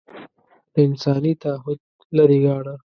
له 0.73 0.79
انساني 0.87 1.33
تعهد 1.43 1.79
لرې 2.17 2.39
ګاڼه 2.45 2.73